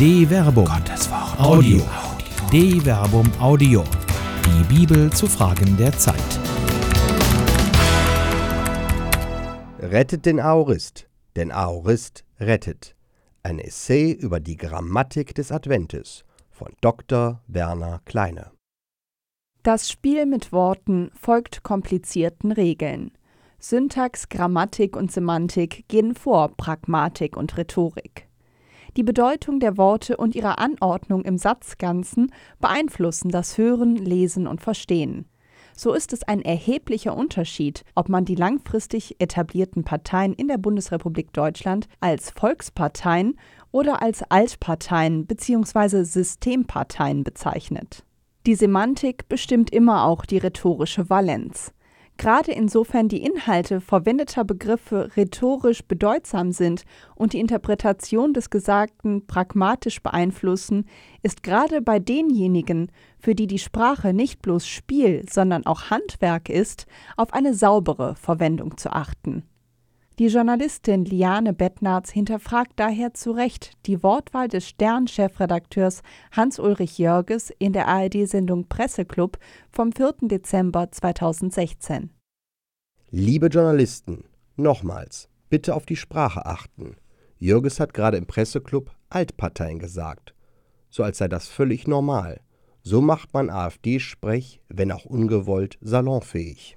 [0.00, 0.64] De Verbum.
[0.64, 1.38] Gottes Wort.
[1.38, 1.82] Audio.
[2.50, 3.84] De Verbum Audio.
[4.46, 6.16] Die Bibel zu Fragen der Zeit.
[9.78, 12.96] Rettet den Aorist, denn Aorist rettet.
[13.42, 17.42] Ein Essay über die Grammatik des Adventes von Dr.
[17.46, 18.52] Werner Kleine.
[19.62, 23.12] Das Spiel mit Worten folgt komplizierten Regeln.
[23.58, 28.29] Syntax, Grammatik und Semantik gehen vor Pragmatik und Rhetorik.
[28.96, 35.26] Die Bedeutung der Worte und ihre Anordnung im Satzganzen beeinflussen das Hören, Lesen und Verstehen.
[35.76, 41.32] So ist es ein erheblicher Unterschied, ob man die langfristig etablierten Parteien in der Bundesrepublik
[41.32, 43.38] Deutschland als Volksparteien
[43.70, 46.02] oder als Altparteien bzw.
[46.02, 48.04] Systemparteien bezeichnet.
[48.46, 51.72] Die Semantik bestimmt immer auch die rhetorische Valenz.
[52.20, 56.82] Gerade insofern die Inhalte verwendeter Begriffe rhetorisch bedeutsam sind
[57.14, 60.84] und die Interpretation des Gesagten pragmatisch beeinflussen,
[61.22, 66.86] ist gerade bei denjenigen, für die die Sprache nicht bloß Spiel, sondern auch Handwerk ist,
[67.16, 69.42] auf eine saubere Verwendung zu achten.
[70.20, 77.72] Die Journalistin Liane Bettnarz hinterfragt daher zu Recht die Wortwahl des Stern-Chefredakteurs Hans-Ulrich Jörges in
[77.72, 79.38] der ARD-Sendung Presseclub
[79.70, 80.16] vom 4.
[80.28, 82.10] Dezember 2016.
[83.10, 84.24] Liebe Journalisten,
[84.56, 86.96] nochmals, bitte auf die Sprache achten.
[87.38, 90.34] Jörges hat gerade im Presseclub Altparteien gesagt.
[90.90, 92.42] So als sei das völlig normal.
[92.82, 96.76] So macht man AfD-Sprech, wenn auch ungewollt, salonfähig.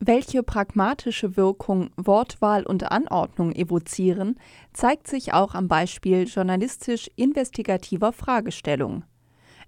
[0.00, 4.36] Welche pragmatische Wirkung Wortwahl und Anordnung evozieren,
[4.72, 9.04] zeigt sich auch am Beispiel journalistisch-investigativer Fragestellung.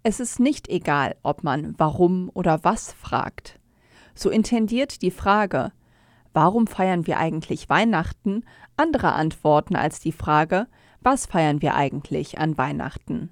[0.02, 3.58] Es ist nicht egal, ob man warum oder was fragt.
[4.14, 5.72] So intendiert die Frage
[6.32, 8.44] Warum feiern wir eigentlich Weihnachten
[8.76, 10.66] andere Antworten als die Frage
[11.00, 13.30] Was feiern wir eigentlich an Weihnachten?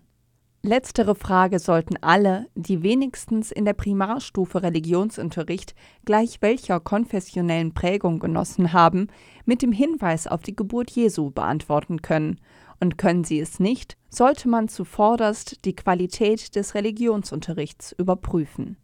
[0.66, 5.74] Letztere Frage sollten alle, die wenigstens in der Primarstufe Religionsunterricht
[6.06, 9.08] gleich welcher konfessionellen Prägung genossen haben,
[9.44, 12.40] mit dem Hinweis auf die Geburt Jesu beantworten können,
[12.80, 18.78] und können sie es nicht, sollte man zuvorderst die Qualität des Religionsunterrichts überprüfen.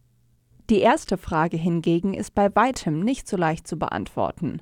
[0.68, 4.60] Die erste Frage hingegen ist bei weitem nicht so leicht zu beantworten.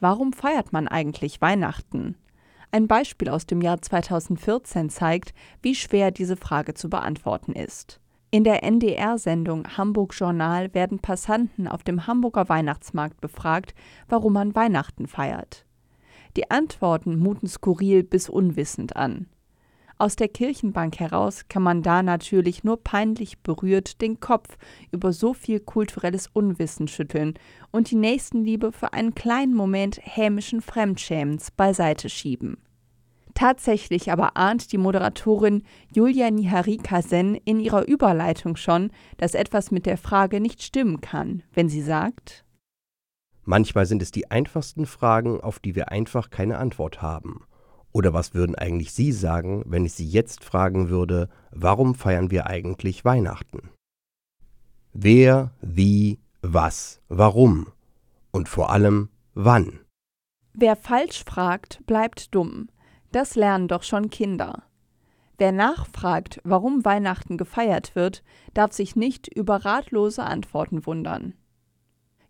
[0.00, 2.16] Warum feiert man eigentlich Weihnachten?
[2.70, 8.00] Ein Beispiel aus dem Jahr 2014 zeigt, wie schwer diese Frage zu beantworten ist.
[8.30, 13.74] In der NDR-Sendung Hamburg Journal werden Passanten auf dem Hamburger Weihnachtsmarkt befragt,
[14.06, 15.64] warum man Weihnachten feiert.
[16.36, 19.28] Die Antworten muten skurril bis unwissend an.
[20.00, 24.56] Aus der Kirchenbank heraus kann man da natürlich nur peinlich berührt den Kopf
[24.92, 27.34] über so viel kulturelles Unwissen schütteln
[27.72, 32.58] und die Nächstenliebe für einen kleinen Moment hämischen Fremdschämens beiseite schieben.
[33.34, 39.84] Tatsächlich aber ahnt die Moderatorin Julia Niharika Sen in ihrer Überleitung schon, dass etwas mit
[39.84, 42.44] der Frage nicht stimmen kann, wenn sie sagt,
[43.44, 47.47] Manchmal sind es die einfachsten Fragen, auf die wir einfach keine Antwort haben.
[47.92, 52.46] Oder was würden eigentlich Sie sagen, wenn ich Sie jetzt fragen würde, warum feiern wir
[52.46, 53.70] eigentlich Weihnachten?
[54.92, 57.68] Wer, wie, was, warum
[58.30, 59.80] und vor allem wann.
[60.52, 62.68] Wer falsch fragt, bleibt dumm.
[63.12, 64.64] Das lernen doch schon Kinder.
[65.38, 71.34] Wer nachfragt, warum Weihnachten gefeiert wird, darf sich nicht über ratlose Antworten wundern.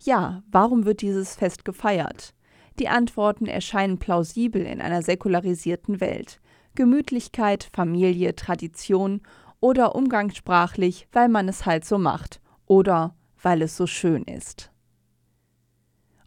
[0.03, 2.35] Ja, warum wird dieses Fest gefeiert?
[2.79, 6.41] Die Antworten erscheinen plausibel in einer säkularisierten Welt.
[6.77, 9.21] Gemütlichkeit, Familie, Tradition
[9.59, 14.71] oder umgangssprachlich, weil man es halt so macht oder weil es so schön ist.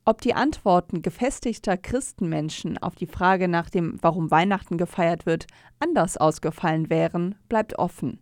[0.04, 5.48] Ob die Antworten gefestigter Christenmenschen auf die Frage nach dem, warum Weihnachten gefeiert wird,
[5.80, 8.20] anders ausgefallen wären, bleibt offen.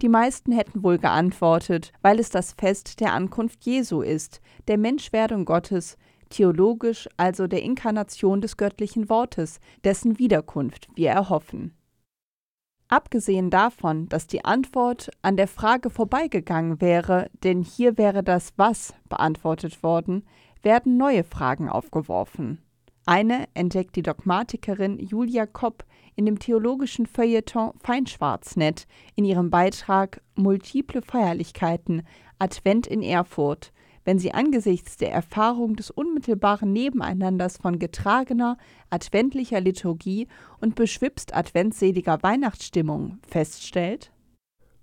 [0.00, 5.44] Die meisten hätten wohl geantwortet, weil es das Fest der Ankunft Jesu ist, der Menschwerdung
[5.44, 5.98] Gottes,
[6.30, 11.74] theologisch also der Inkarnation des göttlichen Wortes, dessen Wiederkunft wir erhoffen.
[12.88, 18.94] Abgesehen davon, dass die Antwort an der Frage vorbeigegangen wäre, denn hier wäre das Was
[19.08, 20.24] beantwortet worden,
[20.62, 22.62] werden neue Fragen aufgeworfen.
[23.04, 31.00] Eine entdeckt die Dogmatikerin Julia Kopp in dem theologischen Feuilleton Feinschwarznet in ihrem Beitrag Multiple
[31.02, 32.02] Feierlichkeiten
[32.38, 33.72] Advent in Erfurt,
[34.08, 38.56] wenn sie angesichts der Erfahrung des unmittelbaren Nebeneinanders von getragener,
[38.88, 40.28] adventlicher Liturgie
[40.62, 44.10] und beschwipst adventseliger Weihnachtsstimmung feststellt,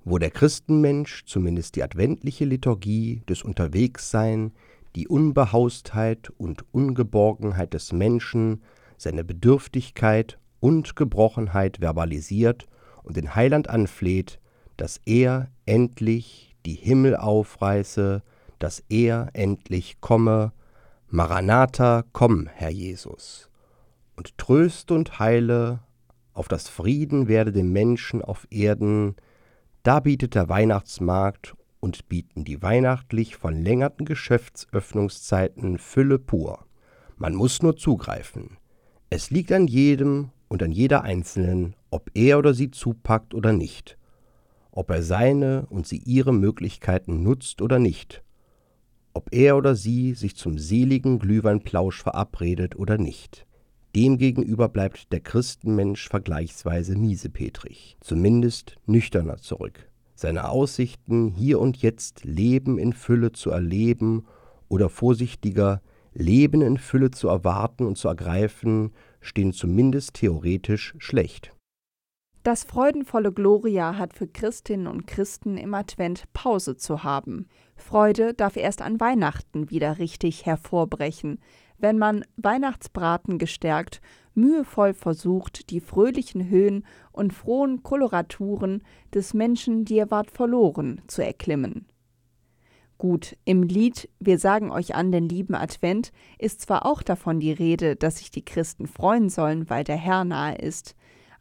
[0.03, 4.51] wo der Christenmensch zumindest die adventliche Liturgie des Unterwegssein,
[4.95, 8.61] die Unbehaustheit und Ungeborgenheit des Menschen,
[8.95, 12.67] seine Bedürftigkeit und Gebrochenheit verbalisiert
[13.01, 14.39] und den Heiland anfleht,
[14.77, 18.21] dass er endlich die Himmel aufreiße,
[18.59, 20.53] dass er endlich komme.
[21.07, 23.49] Maranatha, komm, Herr Jesus,
[24.15, 25.79] und tröste und heile,
[26.33, 29.15] auf das Frieden werde dem Menschen auf Erden,
[29.83, 36.65] da bietet der Weihnachtsmarkt und bieten die weihnachtlich verlängerten Geschäftsöffnungszeiten Fülle pur.
[37.15, 38.57] Man muss nur zugreifen.
[39.09, 43.97] Es liegt an jedem und an jeder Einzelnen, ob er oder sie zupackt oder nicht,
[44.71, 48.24] ob er seine und sie ihre Möglichkeiten nutzt oder nicht,
[49.15, 53.47] ob er oder sie sich zum seligen Glühweinplausch verabredet oder nicht.
[53.95, 59.89] Demgegenüber bleibt der Christenmensch vergleichsweise miesepetrig, zumindest nüchterner zurück.
[60.15, 64.25] Seine Aussichten, hier und jetzt Leben in Fülle zu erleben
[64.67, 65.81] oder vorsichtiger
[66.13, 68.91] Leben in Fülle zu erwarten und zu ergreifen,
[69.21, 71.54] stehen zumindest theoretisch schlecht.
[72.45, 77.47] Das freudenvolle Gloria hat für Christinnen und Christen im Advent Pause zu haben.
[77.75, 81.39] Freude darf erst an Weihnachten wieder richtig hervorbrechen,
[81.79, 83.99] wenn man Weihnachtsbraten gestärkt
[84.35, 91.87] mühevoll versucht, die fröhlichen Höhen und frohen Koloraturen des Menschen dir ward verloren zu erklimmen.
[92.99, 97.51] Gut, im Lied Wir sagen euch an den lieben Advent ist zwar auch davon die
[97.51, 100.95] Rede, dass sich die Christen freuen sollen, weil der Herr nahe ist,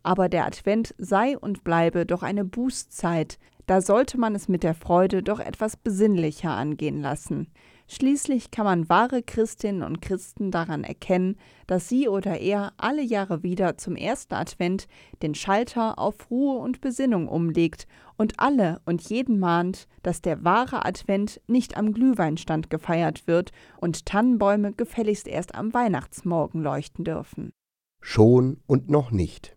[0.04, 4.74] aber der Advent sei und bleibe doch eine Bußzeit, da sollte man es mit der
[4.74, 7.48] Freude doch etwas besinnlicher angehen lassen.
[7.86, 11.36] Schließlich kann man wahre Christinnen und Christen daran erkennen,
[11.66, 14.86] dass sie oder er alle Jahre wieder zum ersten Advent
[15.22, 17.86] den Schalter auf Ruhe und Besinnung umlegt
[18.16, 24.06] und alle und jeden mahnt, dass der wahre Advent nicht am Glühweinstand gefeiert wird und
[24.06, 27.52] Tannenbäume gefälligst erst am Weihnachtsmorgen leuchten dürfen.
[28.00, 29.56] Schon und noch nicht.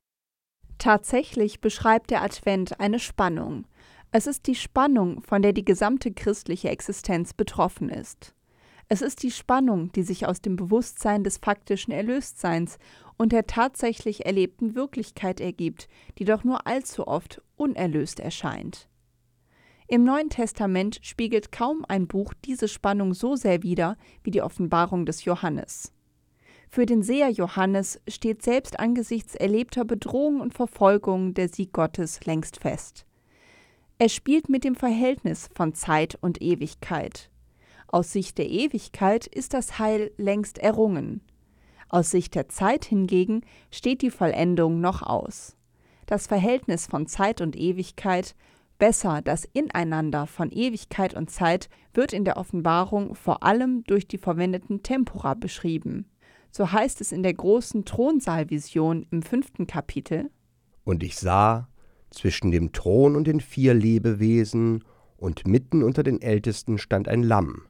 [0.78, 3.66] Tatsächlich beschreibt der Advent eine Spannung.
[4.12, 8.34] Es ist die Spannung, von der die gesamte christliche Existenz betroffen ist.
[8.90, 12.78] Es ist die Spannung, die sich aus dem Bewusstsein des faktischen Erlöstseins
[13.18, 15.90] und der tatsächlich erlebten Wirklichkeit ergibt,
[16.20, 18.88] die doch nur allzu oft unerlöst erscheint.
[19.90, 25.06] Im Neuen Testament spiegelt kaum ein Buch diese Spannung so sehr wider wie die Offenbarung
[25.06, 25.94] des Johannes.
[26.70, 32.60] Für den Seher Johannes steht selbst angesichts erlebter Bedrohung und Verfolgung der Sieg Gottes längst
[32.60, 33.06] fest.
[34.00, 37.32] Er spielt mit dem Verhältnis von Zeit und Ewigkeit.
[37.88, 41.22] Aus Sicht der Ewigkeit ist das Heil längst errungen.
[41.90, 43.42] Aus Sicht der Zeit hingegen
[43.72, 45.56] steht die Vollendung noch aus.
[46.06, 48.36] Das Verhältnis von Zeit und Ewigkeit,
[48.78, 54.18] besser das Ineinander von Ewigkeit und Zeit, wird in der Offenbarung vor allem durch die
[54.18, 56.06] verwendeten Tempora beschrieben.
[56.52, 60.30] So heißt es in der großen Thronsaalvision im fünften Kapitel.
[60.84, 61.68] Und ich sah
[62.10, 64.84] zwischen dem Thron und den vier Lebewesen,
[65.18, 67.64] und mitten unter den Ältesten stand ein Lamm.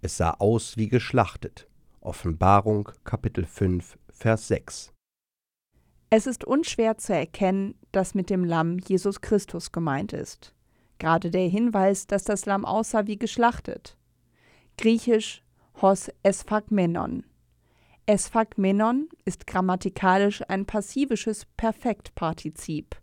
[0.00, 1.68] Es sah aus wie geschlachtet.
[2.00, 4.92] Offenbarung Kapitel 5, Vers 6.
[6.10, 10.54] Es ist unschwer zu erkennen, dass mit dem Lamm Jesus Christus gemeint ist.
[10.98, 13.96] Gerade der Hinweis, dass das Lamm aussah wie geschlachtet.
[14.76, 15.42] Griechisch
[15.80, 17.24] Hos Esphagmenon.
[18.06, 22.96] Esphagmenon ist grammatikalisch ein passivisches Perfektpartizip.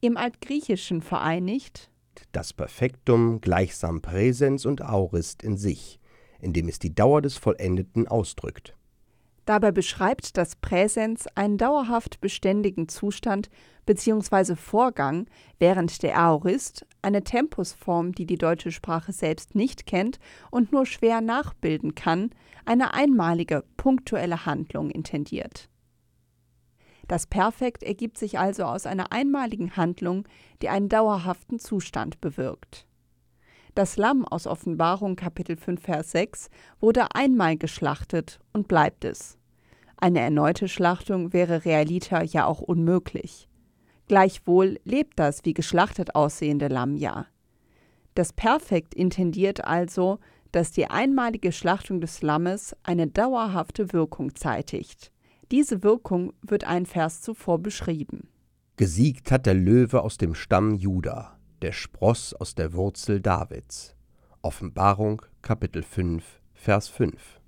[0.00, 1.90] Im Altgriechischen vereinigt
[2.32, 6.00] das Perfektum gleichsam Präsens und Aurist in sich,
[6.40, 8.76] indem es die Dauer des Vollendeten ausdrückt.
[9.46, 13.50] Dabei beschreibt das Präsens einen dauerhaft beständigen Zustand
[13.86, 14.54] bzw.
[14.54, 15.26] Vorgang,
[15.58, 20.18] während der Aorist eine Tempusform, die die deutsche Sprache selbst nicht kennt
[20.50, 22.30] und nur schwer nachbilden kann,
[22.64, 25.68] eine einmalige, punktuelle Handlung intendiert.
[27.08, 30.28] Das Perfekt ergibt sich also aus einer einmaligen Handlung,
[30.62, 32.86] die einen dauerhaften Zustand bewirkt.
[33.74, 36.50] Das Lamm aus Offenbarung Kapitel 5 Vers 6
[36.80, 39.38] wurde einmal geschlachtet und bleibt es.
[39.96, 43.48] Eine erneute Schlachtung wäre realiter ja auch unmöglich.
[44.08, 47.26] Gleichwohl lebt das wie geschlachtet aussehende Lamm ja.
[48.14, 50.18] Das Perfekt intendiert also,
[50.50, 55.12] dass die einmalige Schlachtung des Lammes eine dauerhafte Wirkung zeitigt.
[55.52, 58.28] Diese Wirkung wird ein Vers zuvor beschrieben.
[58.76, 63.94] Gesiegt hat der Löwe aus dem Stamm Juda, der Spross aus der Wurzel Davids.
[64.42, 67.40] Offenbarung Kapitel 5 Vers 5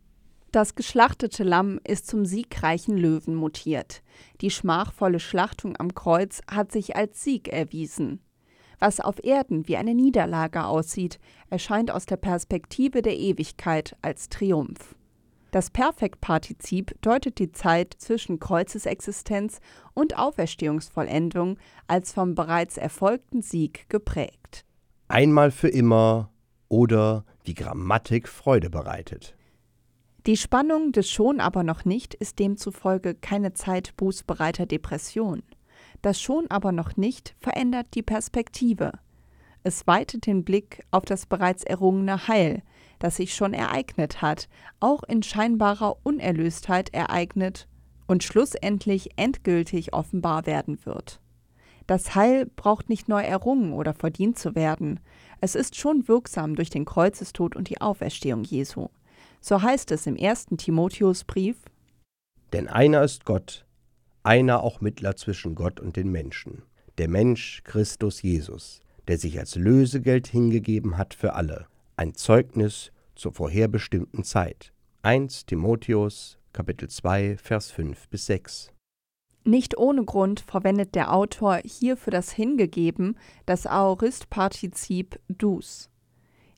[0.53, 4.03] das geschlachtete Lamm ist zum siegreichen Löwen mutiert.
[4.43, 8.21] Die schmachvolle Schlachtung am Kreuz hat sich als Sieg erwiesen.
[8.79, 14.95] Was auf Erden wie eine Niederlage aussieht, erscheint aus der Perspektive der Ewigkeit als Triumph.
[15.53, 19.61] Das Perfektpartizip deutet die Zeit zwischen Kreuzesexistenz
[19.93, 24.65] und Auferstehungsvollendung als vom bereits erfolgten Sieg geprägt.
[25.09, 26.31] Einmal für immer
[26.71, 29.37] oder die Grammatik Freude bereitet.
[30.25, 35.43] Die Spannung des schon aber noch nicht ist demzufolge keine Zeit bußbereiter Depression.
[36.01, 38.93] Das schon aber noch nicht verändert die Perspektive.
[39.65, 42.63] Es weitet den Blick auf das bereits errungene Heil,
[43.03, 47.67] das sich schon ereignet hat, auch in scheinbarer Unerlöstheit ereignet
[48.07, 51.21] und schlussendlich endgültig offenbar werden wird.
[51.89, 55.01] Das Heil braucht nicht neu errungen oder verdient zu werden.
[55.41, 58.87] Es ist schon wirksam durch den Kreuzestod und die Auferstehung Jesu.
[59.41, 61.57] So heißt es im ersten Timotheusbrief:
[62.53, 63.67] Denn einer ist Gott,
[64.23, 66.63] einer auch Mittler zwischen Gott und den Menschen,
[66.99, 71.67] der Mensch Christus Jesus, der sich als Lösegeld hingegeben hat für alle,
[71.97, 74.73] ein Zeugnis zur vorherbestimmten Zeit.
[75.03, 78.73] 1 Timotheus Kapitel 2 Vers 5 bis 6.
[79.45, 85.91] Nicht ohne Grund verwendet der Autor hier für das Hingegeben das Aoristpartizip dus.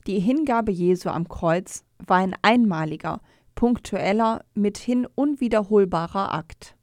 [0.05, 3.21] Die Hingabe Jesu am Kreuz war ein einmaliger,
[3.55, 6.75] punktueller, mithin unwiederholbarer Akt.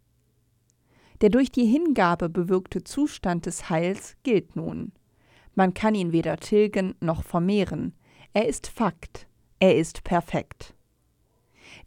[1.20, 4.92] Der durch die Hingabe bewirkte Zustand des Heils gilt nun.
[5.54, 7.94] Man kann ihn weder tilgen noch vermehren.
[8.32, 9.28] Er ist Fakt.
[9.62, 10.74] Er ist perfekt.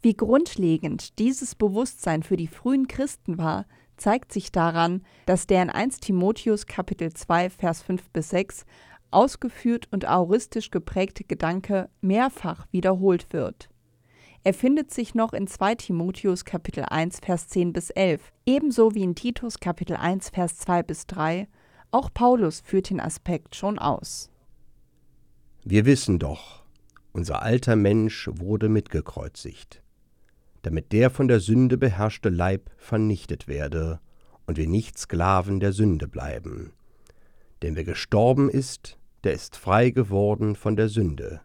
[0.00, 3.66] Wie grundlegend dieses Bewusstsein für die frühen Christen war,
[3.98, 8.64] zeigt sich daran, dass der in 1 Timotheus Kapitel 2 Vers 5 bis 6
[9.10, 13.68] ausgeführt und auristisch geprägte Gedanke mehrfach wiederholt wird.
[14.42, 19.02] Er findet sich noch in 2 Timotheus Kapitel 1 Vers 10 bis 11, ebenso wie
[19.02, 21.46] in Titus Kapitel 1 Vers 2 bis 3.
[21.90, 24.30] Auch Paulus führt den Aspekt schon aus.
[25.62, 26.64] Wir wissen doch,
[27.16, 29.82] unser alter Mensch wurde mitgekreuzigt,
[30.60, 34.00] damit der von der Sünde beherrschte Leib vernichtet werde
[34.46, 36.74] und wir nicht Sklaven der Sünde bleiben.
[37.62, 41.40] Denn wer gestorben ist, der ist frei geworden von der Sünde.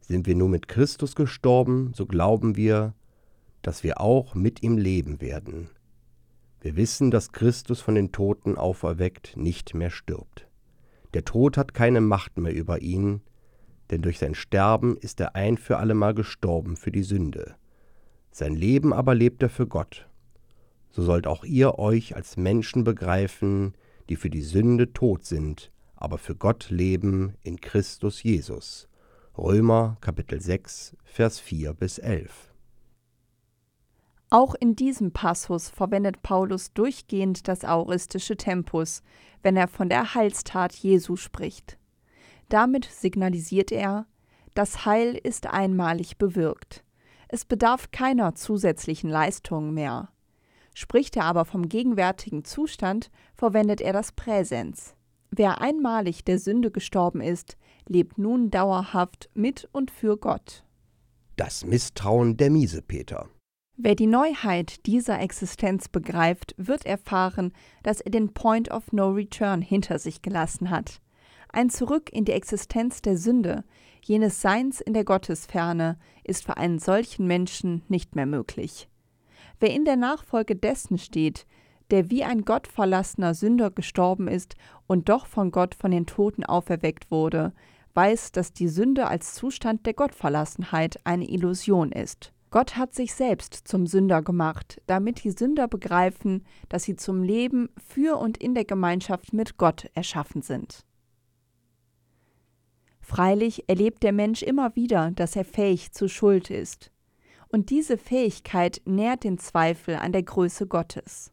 [0.00, 2.94] Sind wir nun mit Christus gestorben, so glauben wir,
[3.60, 5.68] dass wir auch mit ihm leben werden.
[6.62, 10.48] Wir wissen, dass Christus von den Toten auferweckt nicht mehr stirbt.
[11.12, 13.20] Der Tod hat keine Macht mehr über ihn,
[13.92, 17.56] denn durch sein Sterben ist er ein für allemal gestorben für die Sünde.
[18.30, 20.08] Sein Leben aber lebt er für Gott.
[20.90, 23.74] So sollt auch ihr euch als Menschen begreifen,
[24.08, 28.88] die für die Sünde tot sind, aber für Gott leben in Christus Jesus.
[29.36, 32.50] Römer Kapitel 6, Vers 4 bis 11.
[34.30, 39.02] Auch in diesem Passus verwendet Paulus durchgehend das auristische Tempus,
[39.42, 41.76] wenn er von der Heilstat Jesu spricht.
[42.52, 44.04] Damit signalisiert er,
[44.52, 46.84] das Heil ist einmalig bewirkt.
[47.28, 50.10] Es bedarf keiner zusätzlichen Leistung mehr.
[50.74, 54.94] Spricht er aber vom gegenwärtigen Zustand, verwendet er das Präsens.
[55.30, 57.56] Wer einmalig der Sünde gestorben ist,
[57.88, 60.62] lebt nun dauerhaft mit und für Gott.
[61.36, 63.30] Das Misstrauen der Miesepeter.
[63.78, 69.62] Wer die Neuheit dieser Existenz begreift, wird erfahren, dass er den Point of No Return
[69.62, 71.00] hinter sich gelassen hat.
[71.54, 73.64] Ein Zurück in die Existenz der Sünde,
[74.00, 78.88] jenes Seins in der Gottesferne, ist für einen solchen Menschen nicht mehr möglich.
[79.60, 81.46] Wer in der Nachfolge dessen steht,
[81.90, 84.54] der wie ein gottverlassener Sünder gestorben ist
[84.86, 87.52] und doch von Gott von den Toten auferweckt wurde,
[87.92, 92.32] weiß, dass die Sünde als Zustand der Gottverlassenheit eine Illusion ist.
[92.50, 97.68] Gott hat sich selbst zum Sünder gemacht, damit die Sünder begreifen, dass sie zum Leben
[97.76, 100.86] für und in der Gemeinschaft mit Gott erschaffen sind.
[103.02, 106.90] Freilich erlebt der Mensch immer wieder, dass er fähig zu Schuld ist.
[107.48, 111.32] Und diese Fähigkeit nährt den Zweifel an der Größe Gottes.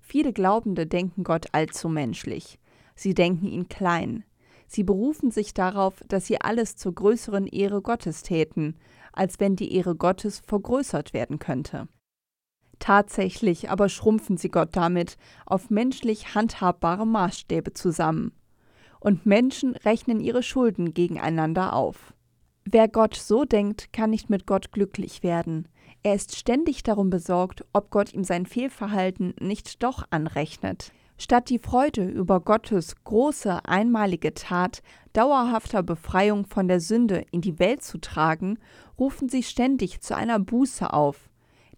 [0.00, 2.60] Viele Glaubende denken Gott allzu menschlich.
[2.94, 4.24] Sie denken ihn klein.
[4.66, 8.76] Sie berufen sich darauf, dass sie alles zur größeren Ehre Gottes täten,
[9.12, 11.88] als wenn die Ehre Gottes vergrößert werden könnte.
[12.78, 18.32] Tatsächlich aber schrumpfen sie Gott damit auf menschlich handhabbare Maßstäbe zusammen.
[19.00, 22.14] Und Menschen rechnen ihre Schulden gegeneinander auf.
[22.64, 25.68] Wer Gott so denkt, kann nicht mit Gott glücklich werden.
[26.02, 30.92] Er ist ständig darum besorgt, ob Gott ihm sein Fehlverhalten nicht doch anrechnet.
[31.16, 37.58] Statt die Freude über Gottes große einmalige Tat dauerhafter Befreiung von der Sünde in die
[37.58, 38.58] Welt zu tragen,
[38.98, 41.28] rufen sie ständig zu einer Buße auf,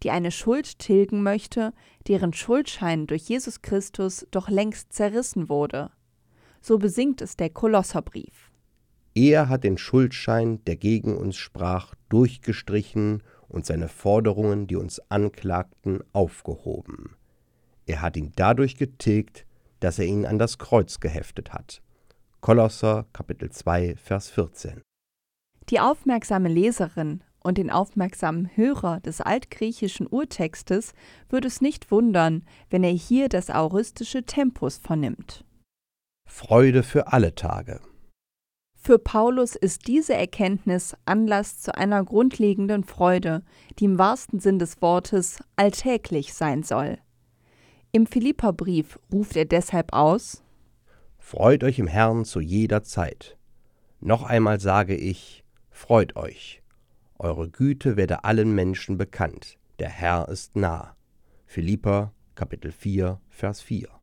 [0.03, 1.73] die eine Schuld tilgen möchte,
[2.07, 5.91] deren Schuldschein durch Jesus Christus doch längst zerrissen wurde.
[6.61, 8.51] So besingt es der Kolosserbrief.
[9.15, 16.01] Er hat den Schuldschein, der gegen uns sprach, durchgestrichen und seine Forderungen, die uns anklagten,
[16.13, 17.17] aufgehoben.
[17.87, 19.47] Er hat ihn dadurch getilgt,
[19.81, 21.83] dass er ihn an das Kreuz geheftet hat.
[22.41, 24.83] Kolosser Kapitel 2 Vers 14.
[25.69, 30.93] Die aufmerksame Leserin und den aufmerksamen Hörer des altgriechischen Urtextes
[31.29, 35.45] würde es nicht wundern, wenn er hier das auristische Tempus vernimmt.
[36.31, 37.81] Freude für alle Tage.
[38.79, 43.43] Für Paulus ist diese Erkenntnis Anlass zu einer grundlegenden Freude,
[43.79, 46.97] die im wahrsten Sinn des Wortes alltäglich sein soll.
[47.93, 50.43] Im Philipperbrief ruft er deshalb aus:
[51.19, 53.37] Freut euch im Herrn zu jeder Zeit.
[54.01, 56.63] Noch einmal sage ich, freut euch.
[57.19, 59.59] Eure Güte werde allen Menschen bekannt.
[59.79, 60.97] Der Herr ist nah.
[61.45, 64.00] Philipper Kapitel 4 Vers 4.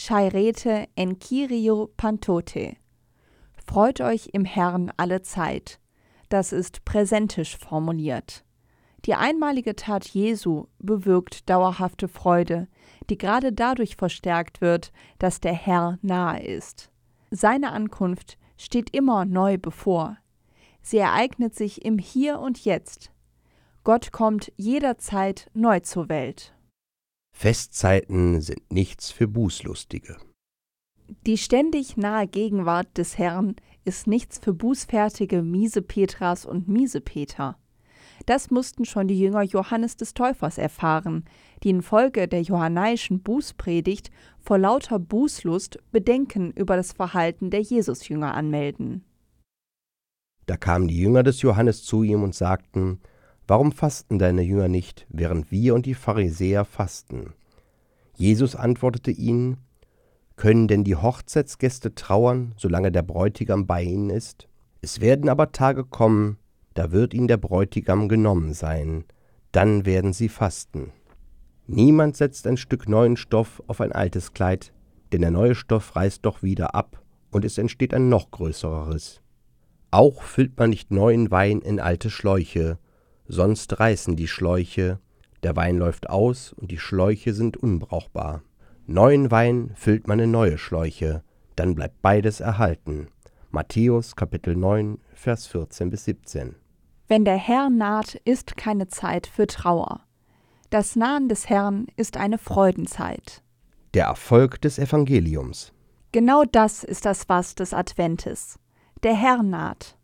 [0.00, 1.18] Chairete en
[1.96, 2.76] pantote.
[3.66, 5.80] Freut euch im Herrn alle Zeit.
[6.28, 8.44] Das ist präsentisch formuliert.
[9.06, 12.68] Die einmalige Tat Jesu bewirkt dauerhafte Freude,
[13.10, 16.92] die gerade dadurch verstärkt wird, dass der Herr nahe ist.
[17.32, 20.16] Seine Ankunft steht immer neu bevor.
[20.80, 23.10] Sie ereignet sich im Hier und Jetzt.
[23.82, 26.54] Gott kommt jederzeit neu zur Welt.
[27.38, 30.16] Festzeiten sind nichts für Bußlustige.
[31.24, 33.54] Die ständig nahe Gegenwart des Herrn
[33.84, 37.56] ist nichts für bußfertige Miesepetras und Miesepeter.
[38.26, 41.26] Das mussten schon die Jünger Johannes des Täufers erfahren,
[41.62, 49.04] die infolge der johannaischen Bußpredigt vor lauter Bußlust Bedenken über das Verhalten der Jesusjünger anmelden.
[50.46, 52.98] Da kamen die Jünger des Johannes zu ihm und sagten,
[53.48, 57.32] Warum fasten deine Jünger nicht, während wir und die Pharisäer fasten?
[58.14, 59.56] Jesus antwortete ihnen,
[60.36, 64.48] können denn die Hochzeitsgäste trauern, solange der Bräutigam bei ihnen ist?
[64.82, 66.36] Es werden aber Tage kommen,
[66.74, 69.04] da wird ihnen der Bräutigam genommen sein,
[69.50, 70.92] dann werden sie fasten.
[71.66, 74.74] Niemand setzt ein Stück neuen Stoff auf ein altes Kleid,
[75.10, 79.22] denn der neue Stoff reißt doch wieder ab, und es entsteht ein noch größerer Riss.
[79.90, 82.78] Auch füllt man nicht neuen Wein in alte Schläuche,
[83.28, 84.98] sonst reißen die Schläuche,
[85.42, 88.42] der Wein läuft aus und die Schläuche sind unbrauchbar.
[88.86, 91.22] Neuen Wein füllt man in neue Schläuche,
[91.54, 93.08] dann bleibt beides erhalten.
[93.50, 96.56] Matthäus Kapitel 9, Vers 14 bis 17.
[97.06, 100.00] Wenn der Herr naht, ist keine Zeit für Trauer.
[100.70, 103.42] Das Nahen des Herrn ist eine Freudenzeit.
[103.94, 105.72] Der Erfolg des Evangeliums.
[106.12, 108.58] Genau das ist das Was des Adventes.
[109.02, 109.97] Der Herr naht.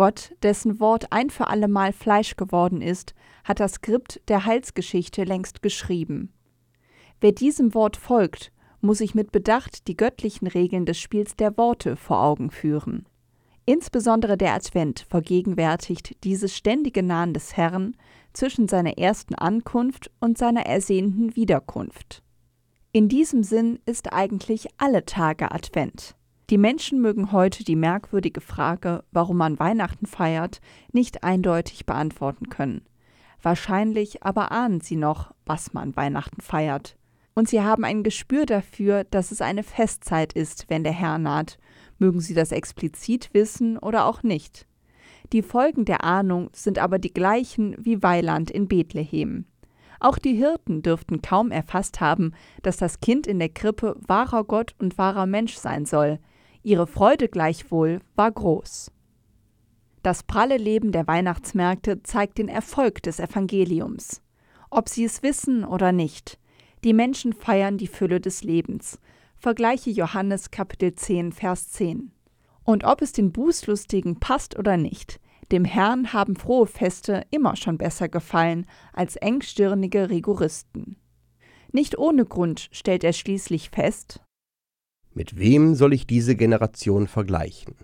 [0.00, 5.60] Gott, dessen Wort ein für allemal Fleisch geworden ist, hat das Skript der Heilsgeschichte längst
[5.60, 6.32] geschrieben.
[7.20, 11.96] Wer diesem Wort folgt, muss sich mit Bedacht die göttlichen Regeln des Spiels der Worte
[11.96, 13.04] vor Augen führen.
[13.66, 17.94] Insbesondere der Advent vergegenwärtigt dieses ständige Nahen des Herrn
[18.32, 22.22] zwischen seiner ersten Ankunft und seiner ersehnten Wiederkunft.
[22.92, 26.16] In diesem Sinn ist eigentlich alle Tage Advent.
[26.50, 30.60] Die Menschen mögen heute die merkwürdige Frage, warum man Weihnachten feiert,
[30.92, 32.82] nicht eindeutig beantworten können.
[33.40, 36.96] Wahrscheinlich aber ahnen sie noch, was man Weihnachten feiert
[37.40, 41.58] und sie haben ein Gespür dafür, dass es eine Festzeit ist, wenn der Herr naht,
[41.98, 44.66] mögen sie das explizit wissen oder auch nicht.
[45.32, 49.46] Die Folgen der Ahnung sind aber die gleichen wie Weiland in Bethlehem.
[50.00, 52.32] Auch die Hirten dürften kaum erfasst haben,
[52.62, 56.18] dass das Kind in der Krippe wahrer Gott und wahrer Mensch sein soll.
[56.62, 58.90] Ihre Freude gleichwohl war groß.
[60.02, 64.22] Das pralle Leben der Weihnachtsmärkte zeigt den Erfolg des Evangeliums.
[64.70, 66.38] Ob sie es wissen oder nicht,
[66.84, 68.98] die Menschen feiern die Fülle des Lebens.
[69.36, 72.12] Vergleiche Johannes Kapitel 10, Vers 10.
[72.64, 75.20] Und ob es den Bußlustigen passt oder nicht,
[75.50, 80.96] dem Herrn haben frohe Feste immer schon besser gefallen als engstirnige Rigoristen.
[81.72, 84.20] Nicht ohne Grund stellt er schließlich fest,
[85.12, 87.74] Mit wem soll ich diese Generation vergleichen?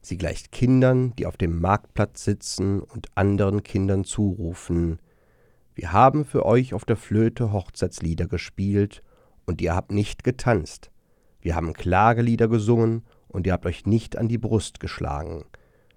[0.00, 5.00] Sie gleicht Kindern, die auf dem Marktplatz sitzen und anderen Kindern zurufen,
[5.76, 9.02] wir haben für euch auf der Flöte Hochzeitslieder gespielt,
[9.44, 10.90] und ihr habt nicht getanzt.
[11.38, 15.44] Wir haben Klagelieder gesungen, und ihr habt euch nicht an die Brust geschlagen.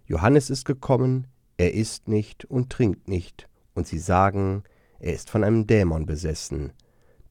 [0.06, 4.64] Johannes ist gekommen, er isst nicht und trinkt nicht, und sie sagen,
[5.00, 6.74] er ist von einem Dämon besessen.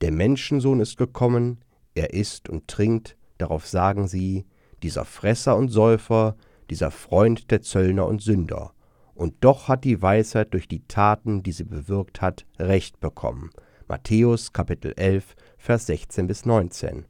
[0.00, 1.58] Der Menschensohn ist gekommen,
[1.98, 4.46] er isst und trinkt, darauf sagen sie,
[4.82, 6.36] dieser Fresser und Säufer,
[6.70, 8.72] dieser Freund der Zöllner und Sünder
[9.18, 13.50] und doch hat die Weisheit durch die Taten, die sie bewirkt hat, Recht bekommen.
[13.88, 17.04] Matthäus Kapitel 11, Vers 16 bis 19.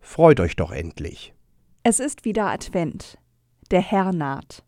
[0.00, 1.32] Freut euch doch endlich.
[1.82, 3.16] Es ist wieder Advent.
[3.70, 4.63] Der Herr naht.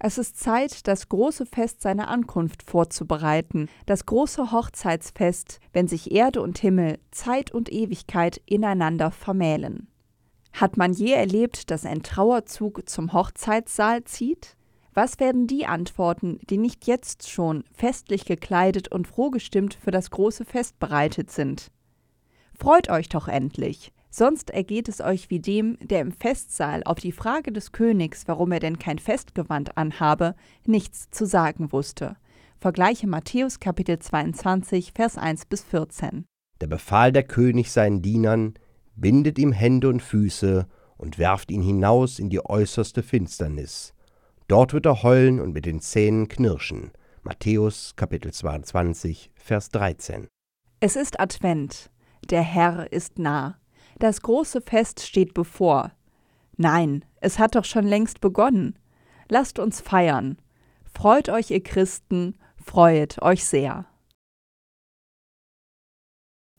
[0.00, 6.40] Es ist Zeit, das große Fest seiner Ankunft vorzubereiten, das große Hochzeitsfest, wenn sich Erde
[6.40, 9.88] und Himmel, Zeit und Ewigkeit ineinander vermählen.
[10.52, 14.56] Hat man je erlebt, dass ein Trauerzug zum Hochzeitssaal zieht?
[14.94, 20.44] Was werden die antworten, die nicht jetzt schon festlich gekleidet und frohgestimmt für das große
[20.44, 21.70] Fest bereitet sind?
[22.56, 27.12] Freut euch doch endlich, sonst ergeht es euch wie dem, der im Festsaal auf die
[27.12, 30.34] Frage des Königs, warum er denn kein Festgewand anhabe,
[30.66, 32.16] nichts zu sagen wusste.
[32.58, 36.26] Vergleiche Matthäus Kapitel 22, Vers 1 bis 14.
[36.58, 38.54] Da befahl der König seinen Dienern,
[38.96, 43.94] bindet ihm Hände und Füße und werft ihn hinaus in die äußerste Finsternis.
[44.48, 46.90] Dort wird er heulen und mit den Zähnen knirschen.
[47.22, 50.26] Matthäus Kapitel 22, Vers 13.
[50.80, 51.90] Es ist Advent.
[52.30, 53.58] Der Herr ist nah.
[53.98, 55.92] Das große Fest steht bevor.
[56.56, 58.78] Nein, es hat doch schon längst begonnen.
[59.28, 60.38] Lasst uns feiern.
[60.84, 63.86] Freut euch, ihr Christen, freuet euch sehr.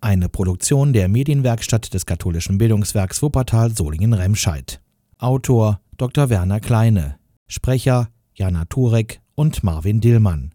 [0.02, 4.82] Eine Produktion der Medienwerkstatt des katholischen Bildungswerks Wuppertal Solingen-Remscheid.
[5.18, 6.30] Autor Dr.
[6.30, 7.20] Werner Kleine.
[7.48, 10.54] Sprecher Jana Turek und Marvin Dillmann.